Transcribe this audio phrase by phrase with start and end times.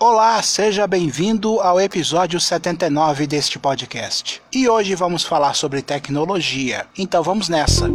[0.00, 4.40] Olá, seja bem-vindo ao episódio 79 deste podcast.
[4.52, 6.86] E hoje vamos falar sobre tecnologia.
[6.96, 7.90] Então vamos nessa.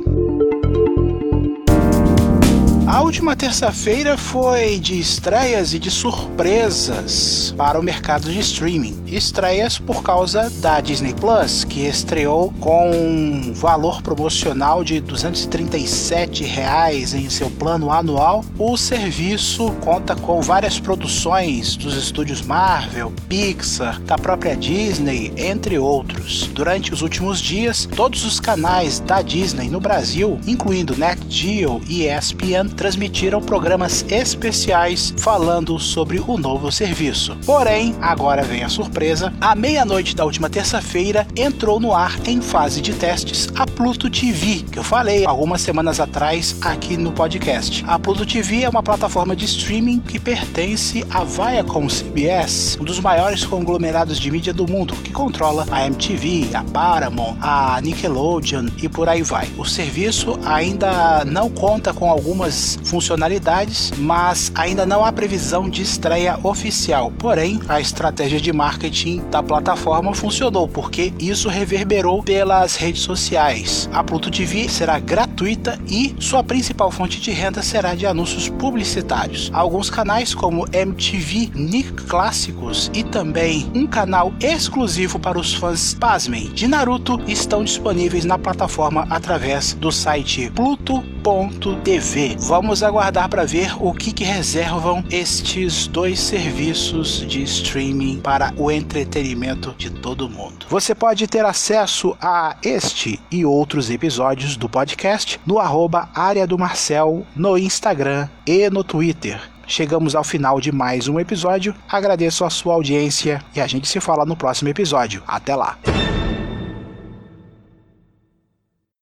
[2.86, 9.04] A última terça-feira foi de estreias e de surpresas para o mercado de streaming.
[9.08, 17.14] Estreias por causa da Disney Plus, que estreou com um valor promocional de 237 reais
[17.14, 18.44] em seu plano anual.
[18.60, 26.48] O serviço conta com várias produções dos estúdios Marvel, Pixar, da própria Disney, entre outros.
[26.54, 32.73] Durante os últimos dias, todos os canais da Disney no Brasil, incluindo NetGeo e ESPN,
[32.74, 37.38] transmitiram programas especiais falando sobre o novo serviço.
[37.46, 42.82] Porém, agora vem a surpresa: à meia-noite da última terça-feira entrou no ar em fase
[42.82, 47.84] de testes a Pluto TV, que eu falei algumas semanas atrás aqui no podcast.
[47.88, 53.00] A Pluto TV é uma plataforma de streaming que pertence à Viacom CBS, um dos
[53.00, 58.90] maiores conglomerados de mídia do mundo, que controla a MTV, a Paramount, a Nickelodeon e
[58.90, 59.50] por aí vai.
[59.58, 66.40] O serviço ainda não conta com algumas funcionalidades, mas ainda não há previsão de estreia
[66.44, 67.12] oficial.
[67.18, 73.90] Porém, a estratégia de marketing da plataforma funcionou, porque isso reverberou pelas redes sociais.
[73.92, 79.50] A Pluto TV será gratuita e sua principal fonte de renda será de anúncios publicitários.
[79.54, 86.50] Alguns canais como MTV Nick Clássicos e também um canal exclusivo para os fãs, pasmem,
[86.50, 92.36] de Naruto estão disponíveis na plataforma através do site pluto.tv.
[92.54, 98.70] Vamos aguardar para ver o que, que reservam estes dois serviços de streaming para o
[98.70, 100.68] entretenimento de todo mundo.
[100.70, 106.60] Você pode ter acesso a este e outros episódios do podcast no arroba área do
[106.60, 109.42] Marcel no Instagram e no Twitter.
[109.66, 111.74] Chegamos ao final de mais um episódio.
[111.90, 115.24] Agradeço a sua audiência e a gente se fala no próximo episódio.
[115.28, 115.76] Até lá!